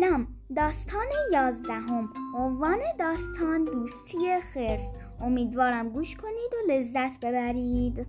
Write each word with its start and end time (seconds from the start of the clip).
سلام 0.00 0.26
داستان 0.56 1.06
یازدهم 1.32 2.08
عنوان 2.34 2.78
داستان 2.98 3.64
دوستی 3.64 4.40
خرس. 4.40 4.92
امیدوارم 5.20 5.88
گوش 5.88 6.16
کنید 6.16 6.50
و 6.54 6.72
لذت 6.72 7.24
ببرید. 7.24 8.06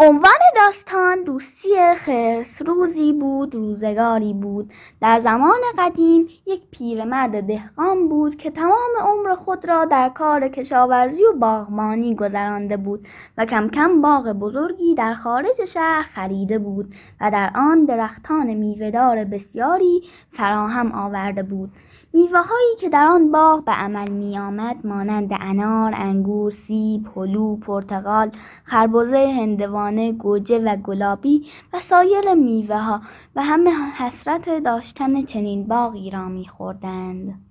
عنوان 0.00 0.40
داستان 0.56 1.24
دوستی 1.24 1.68
خرس 1.96 2.62
روزی 2.62 3.12
بود 3.12 3.54
روزگاری 3.54 4.32
بود. 4.32 4.72
در 5.00 5.18
زمان 5.18 5.60
قدیم 5.78 6.28
یک 6.46 6.62
پیرمرد 6.70 7.46
دهقان 7.46 8.08
بود 8.08 8.36
که 8.36 8.50
تمام 8.50 8.90
عمر 9.00 9.34
خود 9.34 9.68
را 9.68 9.84
در 9.84 10.08
کار 10.08 10.48
کشاورزی 10.48 11.24
و 11.24 11.32
باغبانی 11.32 12.14
گذرانده 12.14 12.76
بود 12.76 13.08
و 13.38 13.46
کم 13.46 13.68
کم 13.68 14.00
باغ 14.02 14.32
بزرگی 14.32 14.94
در 14.94 15.14
خارج 15.14 15.64
شهر 15.64 16.02
خریده 16.02 16.58
بود 16.58 16.94
و 17.20 17.30
در 17.30 17.50
آن 17.54 17.84
درختان 17.84 18.54
میوهدار 18.54 19.24
بسیاری 19.24 20.02
فراهم 20.32 20.92
آورده 20.92 21.42
بود. 21.42 21.70
میوه 22.12 22.38
هایی 22.38 22.76
که 22.78 22.88
در 22.88 23.06
آن 23.06 23.32
باغ 23.32 23.64
به 23.64 23.72
عمل 23.72 24.10
می 24.10 24.38
آمد 24.38 24.86
مانند 24.86 25.30
انار، 25.40 25.92
انگور، 25.96 26.50
سیب، 26.50 27.06
هلو، 27.16 27.56
پرتقال، 27.56 28.30
خربزه 28.64 29.32
هندوانه، 29.40 30.12
گوجه 30.12 30.58
و 30.58 30.76
گلابی 30.76 31.46
و 31.72 31.80
سایر 31.80 32.34
میوه 32.34 32.76
ها 32.76 33.00
و 33.36 33.42
همه 33.42 33.70
حسرت 33.70 34.62
داشتن 34.64 35.22
چنین 35.24 35.64
باغی 35.64 36.10
را 36.10 36.28
می 36.28 36.48
خوردند. 36.48 37.47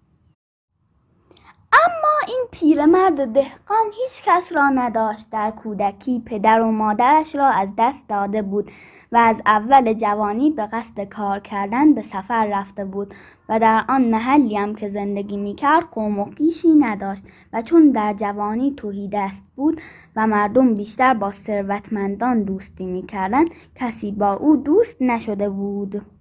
پیرمرد 2.59 3.33
دهقان 3.33 3.85
هیچ 4.03 4.23
کس 4.25 4.51
را 4.51 4.69
نداشت 4.69 5.29
در 5.31 5.51
کودکی 5.51 6.23
پدر 6.25 6.61
و 6.61 6.71
مادرش 6.71 7.35
را 7.35 7.47
از 7.47 7.69
دست 7.77 8.09
داده 8.09 8.41
بود 8.41 8.71
و 9.11 9.17
از 9.17 9.41
اول 9.45 9.93
جوانی 9.93 10.51
به 10.51 10.65
قصد 10.65 11.03
کار 11.03 11.39
کردن 11.39 11.93
به 11.93 12.01
سفر 12.01 12.47
رفته 12.47 12.85
بود 12.85 13.13
و 13.49 13.59
در 13.59 13.85
آن 13.89 14.01
محلی 14.01 14.57
هم 14.57 14.75
که 14.75 14.87
زندگی 14.87 15.37
می 15.37 15.55
کرد 15.55 15.83
قوم 15.91 16.19
و 16.19 16.25
قیشی 16.25 16.75
نداشت 16.75 17.23
و 17.53 17.61
چون 17.61 17.91
در 17.91 18.13
جوانی 18.13 18.73
توهی 18.77 19.09
دست 19.13 19.45
بود 19.55 19.81
و 20.15 20.27
مردم 20.27 20.75
بیشتر 20.75 21.13
با 21.13 21.31
ثروتمندان 21.31 22.43
دوستی 22.43 22.85
می 22.85 23.05
کردن 23.05 23.45
کسی 23.75 24.11
با 24.11 24.33
او 24.33 24.57
دوست 24.57 25.01
نشده 25.01 25.49
بود. 25.49 26.16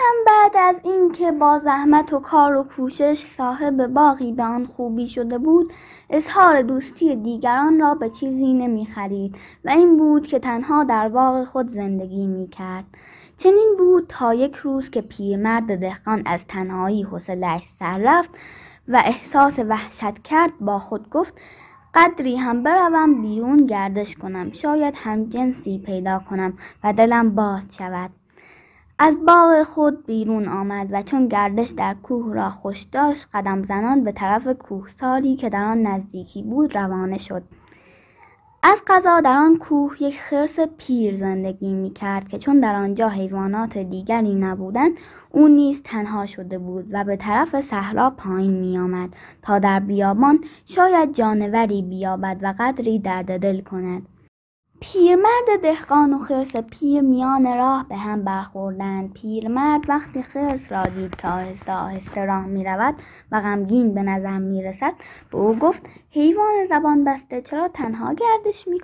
هم 0.00 0.14
بعد 0.26 0.56
از 0.56 0.80
اینکه 0.84 1.32
با 1.32 1.58
زحمت 1.58 2.12
و 2.12 2.20
کار 2.20 2.56
و 2.56 2.62
کوشش 2.62 3.18
صاحب 3.18 3.86
باغی 3.86 4.32
به 4.32 4.42
آن 4.42 4.66
خوبی 4.66 5.08
شده 5.08 5.38
بود 5.38 5.72
اظهار 6.10 6.62
دوستی 6.62 7.16
دیگران 7.16 7.80
را 7.80 7.94
به 7.94 8.08
چیزی 8.08 8.52
نمی 8.52 8.86
خرید 8.86 9.36
و 9.64 9.70
این 9.70 9.96
بود 9.96 10.26
که 10.26 10.38
تنها 10.38 10.84
در 10.84 11.08
باغ 11.08 11.44
خود 11.44 11.68
زندگی 11.68 12.26
می 12.26 12.48
کرد. 12.48 12.84
چنین 13.36 13.74
بود 13.78 14.06
تا 14.08 14.34
یک 14.34 14.56
روز 14.56 14.90
که 14.90 15.00
پیرمرد 15.00 15.80
دهقان 15.80 16.22
از 16.26 16.46
تنهایی 16.46 17.02
حوصلهاش 17.02 17.64
سر 17.64 17.98
رفت 17.98 18.30
و 18.88 19.02
احساس 19.04 19.58
وحشت 19.58 20.22
کرد 20.24 20.52
با 20.60 20.78
خود 20.78 21.10
گفت 21.10 21.34
قدری 21.94 22.36
هم 22.36 22.62
بروم 22.62 23.22
بیرون 23.22 23.66
گردش 23.66 24.14
کنم 24.14 24.52
شاید 24.52 24.94
هم 24.96 25.24
جنسی 25.24 25.78
پیدا 25.78 26.22
کنم 26.30 26.58
و 26.84 26.92
دلم 26.92 27.34
باز 27.34 27.76
شود 27.78 28.10
از 29.00 29.18
باغ 29.26 29.62
خود 29.62 30.06
بیرون 30.06 30.48
آمد 30.48 30.88
و 30.90 31.02
چون 31.02 31.28
گردش 31.28 31.70
در 31.70 31.94
کوه 32.02 32.34
را 32.34 32.50
خوش 32.50 32.82
داشت 32.82 33.26
قدم 33.34 33.64
زنان 33.64 34.04
به 34.04 34.12
طرف 34.12 34.48
کوهساری 34.48 35.36
که 35.36 35.48
در 35.48 35.64
آن 35.64 35.82
نزدیکی 35.82 36.42
بود 36.42 36.76
روانه 36.76 37.18
شد. 37.18 37.42
از 38.62 38.82
قضا 38.86 39.20
در 39.20 39.36
آن 39.36 39.56
کوه 39.56 40.02
یک 40.02 40.20
خرس 40.20 40.60
پیر 40.60 41.16
زندگی 41.16 41.72
می 41.72 41.90
کرد 41.90 42.28
که 42.28 42.38
چون 42.38 42.60
در 42.60 42.74
آنجا 42.74 43.08
حیوانات 43.08 43.78
دیگری 43.78 44.34
نبودند 44.34 44.92
او 45.30 45.48
نیز 45.48 45.82
تنها 45.82 46.26
شده 46.26 46.58
بود 46.58 46.86
و 46.92 47.04
به 47.04 47.16
طرف 47.16 47.60
صحرا 47.60 48.10
پایین 48.10 48.60
می 48.60 48.78
آمد 48.78 49.16
تا 49.42 49.58
در 49.58 49.80
بیابان 49.80 50.44
شاید 50.66 51.14
جانوری 51.14 51.82
بیابد 51.82 52.40
و 52.42 52.54
قدری 52.58 52.98
درد 52.98 53.40
دل 53.40 53.60
کند. 53.60 54.06
پیرمرد 54.80 55.62
دهقان 55.62 56.14
و 56.14 56.18
خرس 56.18 56.56
پیر 56.56 57.00
میان 57.00 57.56
راه 57.56 57.86
به 57.88 57.96
هم 57.96 58.24
برخوردند. 58.24 59.12
پیرمرد 59.12 59.90
وقتی 59.90 60.22
خرس 60.22 60.72
را 60.72 60.84
دید 60.84 61.16
که 61.16 61.28
آهسته 61.28 61.72
آهسته 61.72 62.24
راه 62.24 62.46
می 62.46 62.64
رود 62.64 62.94
و 63.32 63.40
غمگین 63.40 63.94
به 63.94 64.02
نظر 64.02 64.38
می 64.38 64.62
رسد 64.62 64.92
به 65.30 65.38
او 65.38 65.54
گفت 65.54 65.82
حیوان 66.10 66.64
زبان 66.68 67.04
بسته 67.04 67.42
چرا 67.42 67.68
تنها 67.68 68.14
گردش 68.14 68.68
می 68.68 68.80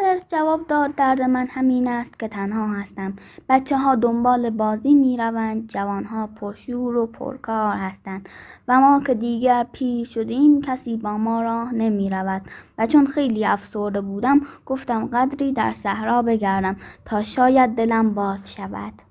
خرس 0.00 0.22
جواب 0.28 0.66
داد 0.66 0.94
درد 0.94 1.22
من 1.22 1.46
همین 1.46 1.88
است 1.88 2.18
که 2.18 2.28
تنها 2.28 2.66
هستم. 2.66 3.12
بچه 3.48 3.76
ها 3.76 3.94
دنبال 3.94 4.50
بازی 4.50 4.94
می 4.94 5.16
روند 5.16 5.68
جوان 5.68 6.04
ها 6.04 6.26
پرشور 6.26 6.96
و 6.96 7.06
پرکار 7.06 7.76
هستند. 7.76 8.28
و 8.68 8.80
ما 8.80 9.00
که 9.06 9.14
دیگر 9.14 9.66
پیر 9.72 10.06
شدیم 10.06 10.60
کسی 10.60 10.96
با 10.96 11.18
ما 11.18 11.42
راه 11.42 11.74
نمی 11.74 12.10
رود 12.10 12.42
و 12.78 12.86
چون 12.86 13.06
خیلی 13.06 13.44
افسرده 13.44 14.00
بودم 14.00 14.40
گفتم 14.66 15.06
قدری 15.06 15.52
در 15.52 15.72
صحرا 15.72 16.22
بگردم 16.22 16.76
تا 17.04 17.22
شاید 17.22 17.74
دلم 17.74 18.14
باز 18.14 18.54
شود. 18.54 19.09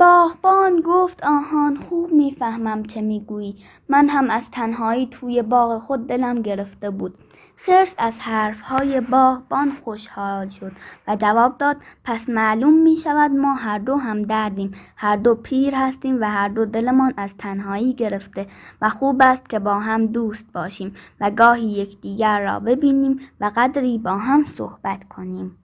باغبان 0.00 0.80
گفت 0.80 1.24
آهان 1.24 1.76
خوب 1.76 2.12
می‌فهمم 2.12 2.82
چه 2.82 3.00
می‌گویی. 3.00 3.56
من 3.88 4.08
هم 4.08 4.30
از 4.30 4.50
تنهایی 4.50 5.06
توی 5.06 5.42
باغ 5.42 5.78
خود 5.78 6.06
دلم 6.06 6.42
گرفته 6.42 6.90
بود. 6.90 7.18
خرس 7.56 7.94
از 7.98 8.20
حرفهای 8.20 9.00
باغبان 9.00 9.70
خوشحال 9.70 10.48
شد 10.48 10.72
و 11.08 11.16
جواب 11.16 11.58
داد 11.58 11.76
پس 12.04 12.28
معلوم 12.28 12.74
می 12.74 12.96
شود 12.96 13.30
ما 13.30 13.54
هر 13.54 13.78
دو 13.78 13.96
هم 13.96 14.22
دردیم. 14.22 14.72
هر 14.96 15.16
دو 15.16 15.34
پیر 15.34 15.74
هستیم 15.74 16.20
و 16.20 16.24
هر 16.24 16.48
دو 16.48 16.64
دلمان 16.64 17.14
از 17.16 17.36
تنهایی 17.36 17.94
گرفته 17.94 18.46
و 18.82 18.88
خوب 18.88 19.22
است 19.22 19.48
که 19.48 19.58
با 19.58 19.78
هم 19.78 20.06
دوست 20.06 20.52
باشیم 20.52 20.94
و 21.20 21.30
گاهی 21.30 21.70
یکدیگر 21.70 22.44
را 22.44 22.60
ببینیم 22.60 23.20
و 23.40 23.50
قدری 23.56 23.98
با 23.98 24.16
هم 24.16 24.44
صحبت 24.44 25.04
کنیم. 25.08 25.58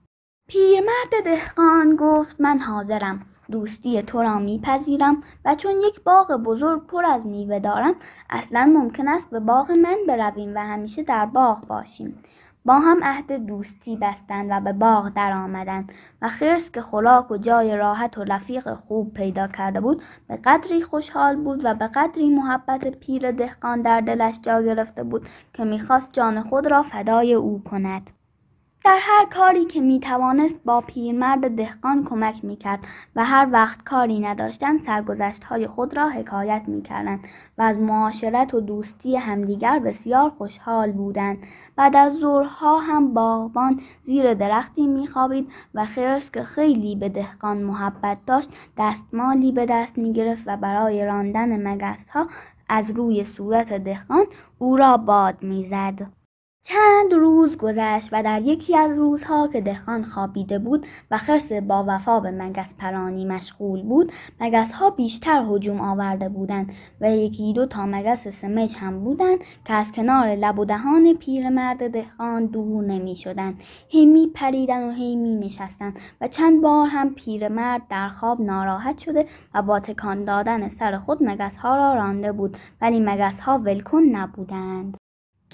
پیرمرد 0.47 1.23
دهقان 1.25 1.95
گفت 1.95 2.41
من 2.41 2.59
حاضرم. 2.59 3.25
دوستی 3.51 4.01
تو 4.01 4.21
را 4.21 4.39
میپذیرم 4.39 5.23
و 5.45 5.55
چون 5.55 5.71
یک 5.81 6.03
باغ 6.03 6.35
بزرگ 6.35 6.87
پر 6.87 7.05
از 7.05 7.25
میوه 7.25 7.59
دارم 7.59 7.95
اصلا 8.29 8.71
ممکن 8.73 9.07
است 9.07 9.29
به 9.29 9.39
باغ 9.39 9.71
من 9.71 9.97
برویم 10.07 10.55
و 10.55 10.59
همیشه 10.59 11.03
در 11.03 11.25
باغ 11.25 11.67
باشیم. 11.67 12.23
با 12.65 12.79
هم 12.79 13.03
عهد 13.03 13.31
دوستی 13.31 13.97
بستند 13.97 14.47
و 14.49 14.59
به 14.59 14.73
باغ 14.73 15.09
در 15.09 15.31
آمدند 15.31 15.91
و 16.21 16.27
خرس 16.27 16.71
که 16.71 16.81
خوراک 16.81 17.31
و 17.31 17.37
جای 17.37 17.77
راحت 17.77 18.17
و 18.17 18.23
رفیق 18.23 18.73
خوب 18.73 19.13
پیدا 19.13 19.47
کرده 19.47 19.81
بود 19.81 20.01
به 20.27 20.35
قدری 20.35 20.83
خوشحال 20.83 21.35
بود 21.35 21.65
و 21.65 21.73
به 21.73 21.87
قدری 21.87 22.29
محبت 22.29 22.87
پیر 22.87 23.31
دهقان 23.31 23.81
در 23.81 24.01
دلش 24.01 24.39
جا 24.41 24.61
گرفته 24.61 25.03
بود 25.03 25.27
که 25.53 25.63
می‌خواست 25.63 26.13
جان 26.13 26.43
خود 26.43 26.67
را 26.67 26.83
فدای 26.83 27.33
او 27.33 27.63
کند. 27.63 28.11
در 28.85 28.97
هر 29.01 29.25
کاری 29.25 29.65
که 29.65 29.81
می 29.81 29.99
توانست 29.99 30.55
با 30.65 30.81
پیرمرد 30.81 31.55
دهقان 31.55 32.03
کمک 32.03 32.45
می 32.45 32.55
کرد 32.55 32.79
و 33.15 33.25
هر 33.25 33.47
وقت 33.51 33.83
کاری 33.83 34.19
نداشتن 34.19 34.77
سرگذشت 34.77 35.43
های 35.43 35.67
خود 35.67 35.97
را 35.97 36.09
حکایت 36.09 36.63
می 36.67 36.81
کردن 36.81 37.19
و 37.57 37.61
از 37.61 37.79
معاشرت 37.79 38.53
و 38.53 38.61
دوستی 38.61 39.15
همدیگر 39.15 39.79
بسیار 39.79 40.29
خوشحال 40.29 40.91
بودند. 40.91 41.37
بعد 41.75 41.95
از 41.95 42.13
ظهرها 42.13 42.79
هم 42.79 43.13
باغبان 43.13 43.81
زیر 44.01 44.33
درختی 44.33 44.87
می 44.87 45.07
خوابید 45.07 45.51
و 45.73 45.85
خرس 45.85 46.31
که 46.31 46.43
خیلی 46.43 46.95
به 46.95 47.09
دهقان 47.09 47.57
محبت 47.57 48.17
داشت 48.27 48.49
دستمالی 48.77 49.51
به 49.51 49.65
دست 49.65 49.97
می 49.97 50.13
گرفت 50.13 50.43
و 50.47 50.57
برای 50.57 51.05
راندن 51.05 51.67
مگس 51.67 52.09
ها 52.09 52.27
از 52.69 52.91
روی 52.91 53.23
صورت 53.23 53.73
دهقان 53.73 54.25
او 54.59 54.77
را 54.77 54.97
باد 54.97 55.43
می‌زد. 55.43 56.14
چند 56.67 57.13
روز 57.13 57.57
گذشت 57.57 58.09
و 58.11 58.23
در 58.23 58.41
یکی 58.41 58.77
از 58.77 58.97
روزها 58.97 59.47
که 59.47 59.61
دهقان 59.61 60.03
خوابیده 60.03 60.59
بود 60.59 60.87
و 61.11 61.17
خرس 61.17 61.51
با 61.51 61.85
وفا 61.87 62.19
به 62.19 62.31
مگس 62.31 62.75
پرانی 62.77 63.25
مشغول 63.25 63.83
بود 63.83 64.11
مگس 64.41 64.71
ها 64.71 64.89
بیشتر 64.89 65.45
هجوم 65.49 65.81
آورده 65.81 66.29
بودند 66.29 66.73
و 67.01 67.11
یکی 67.11 67.53
دو 67.53 67.65
تا 67.65 67.85
مگس 67.85 68.27
سمج 68.27 68.75
هم 68.75 69.03
بودند 69.03 69.39
که 69.65 69.73
از 69.73 69.91
کنار 69.91 70.27
لب 70.27 70.59
و 70.59 70.65
دهان 70.65 71.13
پیرمرد 71.13 71.91
دهقان 71.91 72.45
دور 72.45 72.83
نمی 72.83 73.15
شدند. 73.15 73.59
هی 73.87 74.31
پریدن 74.35 74.89
و 74.89 74.91
هی 74.91 75.15
می 75.15 75.35
نشستن 75.35 75.93
و 76.21 76.27
چند 76.27 76.61
بار 76.61 76.87
هم 76.87 77.15
پیرمرد 77.15 77.81
در 77.89 78.09
خواب 78.09 78.41
ناراحت 78.41 78.97
شده 78.97 79.27
و 79.53 79.61
با 79.61 79.79
تکان 79.79 80.23
دادن 80.23 80.69
سر 80.69 80.97
خود 80.97 81.23
مگس 81.23 81.55
ها 81.55 81.75
را 81.75 81.93
رانده 81.93 82.31
بود 82.31 82.57
ولی 82.81 82.99
مگس 82.99 83.39
ها 83.39 83.57
ولکن 83.57 84.01
نبودند. 84.01 84.97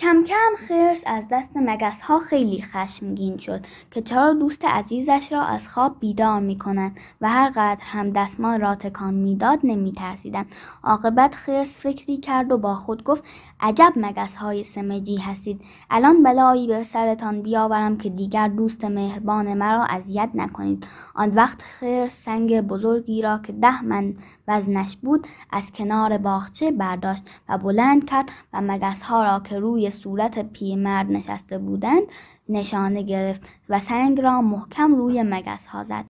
کم 0.01 0.23
کم 0.23 0.67
خرس 0.67 1.03
از 1.05 1.27
دست 1.31 1.49
مگس 1.55 2.01
ها 2.01 2.19
خیلی 2.19 2.61
خشمگین 2.61 3.37
شد 3.37 3.65
که 3.91 4.01
چرا 4.01 4.33
دوست 4.33 4.65
عزیزش 4.65 5.27
را 5.31 5.41
از 5.41 5.67
خواب 5.67 5.99
بیدار 5.99 6.39
می 6.39 6.57
کنند 6.57 6.97
و 7.21 7.29
هر 7.29 7.49
قدر 7.49 7.83
هم 7.83 8.09
دستمال 8.09 8.61
را 8.61 8.75
تکان 8.75 9.13
می‌داد 9.13 9.59
نمی 9.63 9.91
ترسیدن. 9.91 10.45
عاقبت 10.83 11.35
خرس 11.35 11.77
فکری 11.77 12.17
کرد 12.17 12.51
و 12.51 12.57
با 12.57 12.75
خود 12.75 13.03
گفت 13.03 13.23
عجب 13.59 13.93
مگس 13.95 14.35
های 14.35 14.63
سمجی 14.63 15.17
هستید 15.17 15.61
الان 15.89 16.23
بلایی 16.23 16.67
به 16.67 16.83
سرتان 16.83 17.41
بیاورم 17.41 17.97
که 17.97 18.09
دیگر 18.09 18.47
دوست 18.47 18.85
مهربان 18.85 19.53
مرا 19.53 19.83
اذیت 19.83 20.29
نکنید 20.33 20.87
آن 21.15 21.29
وقت 21.29 21.61
خرس 21.61 22.23
سنگ 22.23 22.61
بزرگی 22.61 23.21
را 23.21 23.37
که 23.37 23.53
ده 23.53 23.83
من 23.83 24.15
وزنش 24.47 24.97
بود 24.97 25.27
از 25.51 25.71
کنار 25.71 26.17
باغچه 26.17 26.71
برداشت 26.71 27.23
و 27.49 27.57
بلند 27.57 28.05
کرد 28.05 28.29
و 28.53 28.61
مگس 28.61 29.01
ها 29.01 29.23
را 29.23 29.39
که 29.39 29.59
روی 29.59 29.90
صورت 29.91 30.39
پیرمرد 30.39 31.11
نشسته 31.11 31.57
بودند 31.57 32.03
نشانه 32.49 33.03
گرفت 33.03 33.41
و 33.69 33.79
سنگ 33.79 34.21
را 34.21 34.41
محکم 34.41 34.95
روی 34.95 35.23
مگس 35.23 35.65
ها 35.65 35.83
زد 35.83 36.05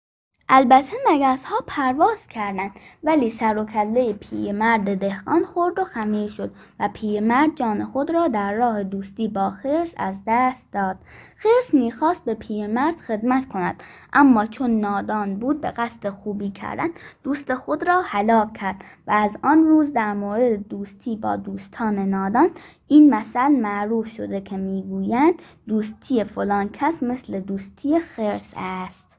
البته 0.51 0.91
مگس 1.09 1.43
ها 1.43 1.55
پرواز 1.67 2.27
کردند 2.27 2.71
ولی 3.03 3.29
سر 3.29 3.57
و 3.57 3.65
کله 3.65 4.13
پیرمرد 4.13 4.99
دهقان 4.99 5.45
خورد 5.45 5.79
و 5.79 5.83
خمیر 5.83 6.29
شد 6.29 6.51
و 6.79 6.89
پیرمرد 6.93 7.55
جان 7.55 7.85
خود 7.85 8.11
را 8.11 8.27
در 8.27 8.53
راه 8.53 8.83
دوستی 8.83 9.27
با 9.27 9.49
خرس 9.49 9.93
از 9.97 10.21
دست 10.27 10.67
داد. 10.71 10.97
خرس 11.35 11.73
می‌خواست 11.73 12.25
به 12.25 12.33
پیرمرد 12.33 13.01
خدمت 13.01 13.47
کند 13.47 13.83
اما 14.13 14.45
چون 14.45 14.79
نادان 14.79 15.39
بود 15.39 15.61
به 15.61 15.71
قصد 15.71 16.09
خوبی 16.09 16.49
کردن 16.49 16.89
دوست 17.23 17.53
خود 17.53 17.87
را 17.87 18.01
هلاک 18.05 18.53
کرد 18.53 18.83
و 19.07 19.11
از 19.11 19.37
آن 19.43 19.63
روز 19.63 19.93
در 19.93 20.13
مورد 20.13 20.67
دوستی 20.67 21.15
با 21.15 21.35
دوستان 21.35 21.99
نادان 21.99 22.49
این 22.87 23.15
مثل 23.15 23.47
معروف 23.47 24.07
شده 24.07 24.41
که 24.41 24.57
می‌گویند 24.57 25.33
دوستی 25.67 26.23
فلان 26.23 26.69
کس 26.69 27.03
مثل 27.03 27.39
دوستی 27.39 27.99
خرس 27.99 28.53
است. 28.57 29.18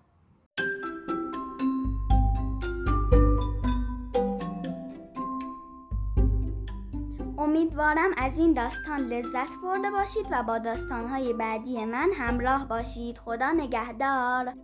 امیدوارم 7.40 8.10
از 8.16 8.38
این 8.38 8.52
داستان 8.52 9.00
لذت 9.00 9.50
برده 9.62 9.90
باشید 9.90 10.26
و 10.31 10.42
با 10.42 10.58
داستانهای 10.58 11.32
بعدی 11.32 11.84
من 11.84 12.10
همراه 12.14 12.69
باشید. 12.69 13.19
خدا 13.19 13.52
نگهدار. 13.52 14.54